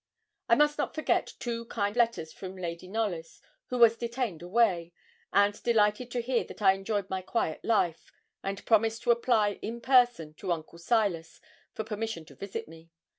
[0.49, 4.93] I must not forget two kind letters from Lady Knollys, who was detained away,
[5.31, 8.11] and delighted to hear that I enjoyed my quiet life;
[8.43, 11.39] and promised to apply, in person, to Uncle Silas,
[11.75, 12.89] for permission to visit me.